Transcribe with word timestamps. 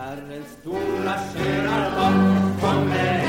Herrens 0.00 0.48
stora 0.60 1.14
sköna 1.32 1.78
lock 1.96 2.60
kommer 2.60 3.19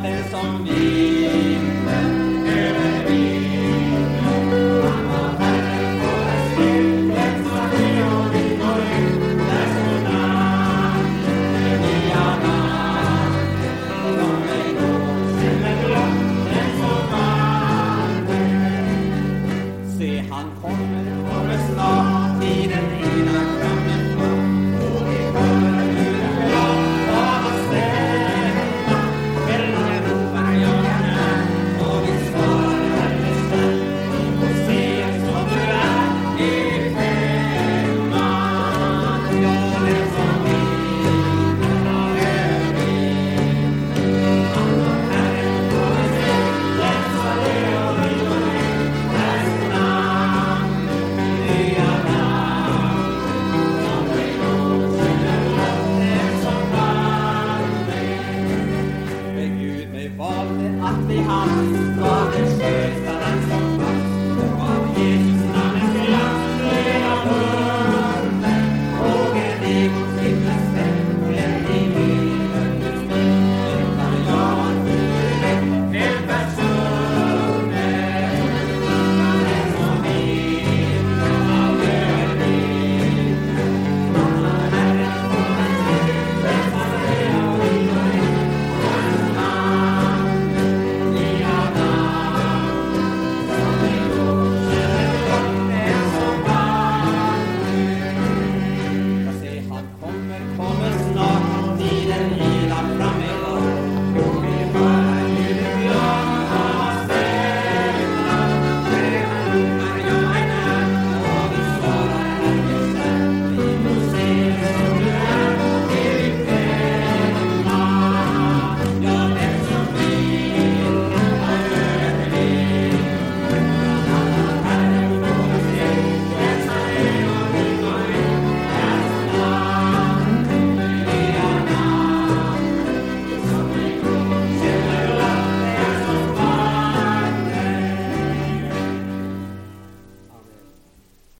Gottes 0.00 0.32
on 0.32 0.62
me. 0.62 1.27